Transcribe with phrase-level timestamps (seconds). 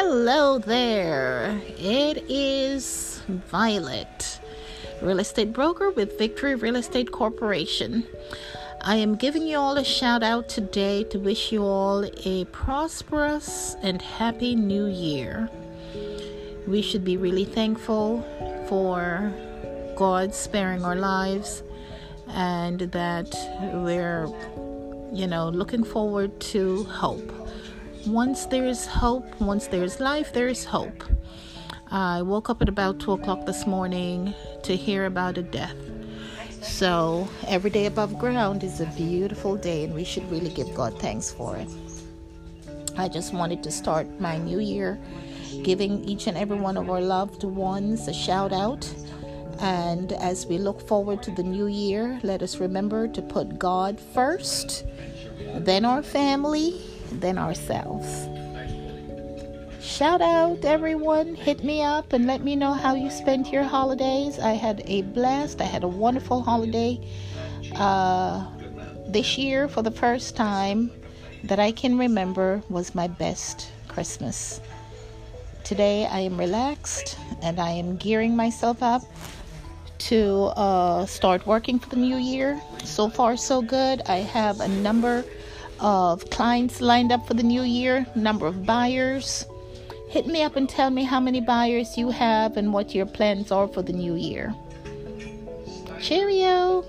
[0.00, 1.60] Hello there.
[1.76, 4.38] It is Violet,
[5.02, 8.06] real estate broker with Victory Real Estate Corporation.
[8.82, 13.74] I am giving you all a shout out today to wish you all a prosperous
[13.82, 15.50] and happy new year.
[16.68, 18.22] We should be really thankful
[18.68, 19.32] for
[19.96, 21.64] God sparing our lives
[22.28, 23.34] and that
[23.74, 24.28] we're,
[25.12, 27.37] you know, looking forward to hope
[28.08, 31.04] once there is hope, once there is life, there is hope.
[31.90, 35.76] I woke up at about 2 o'clock this morning to hear about a death.
[36.62, 40.98] So, every day above ground is a beautiful day, and we should really give God
[40.98, 41.68] thanks for it.
[42.96, 44.98] I just wanted to start my new year
[45.62, 48.90] giving each and every one of our loved ones a shout out.
[49.60, 54.00] And as we look forward to the new year, let us remember to put God
[54.00, 54.84] first,
[55.56, 56.80] then our family,
[57.10, 58.28] than ourselves.
[59.80, 61.34] Shout out, everyone.
[61.34, 64.38] Hit me up and let me know how you spent your holidays.
[64.38, 65.60] I had a blast.
[65.60, 67.00] I had a wonderful holiday
[67.74, 68.46] uh,
[69.08, 70.90] this year for the first time
[71.44, 74.60] that I can remember was my best Christmas.
[75.64, 79.02] Today I am relaxed and I am gearing myself up
[79.98, 82.60] to uh, start working for the new year.
[82.84, 84.02] So far, so good.
[84.06, 85.24] I have a number
[85.80, 89.44] of clients lined up for the new year, number of buyers.
[90.08, 93.52] Hit me up and tell me how many buyers you have and what your plans
[93.52, 94.54] are for the new year.
[96.00, 96.84] Cheerio!